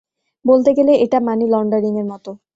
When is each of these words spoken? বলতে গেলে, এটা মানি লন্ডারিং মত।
বলতে 0.45 0.69
গেলে, 0.77 0.93
এটা 0.95 1.17
মানি 1.19 1.45
লন্ডারিং 1.49 1.93
মত। 2.07 2.25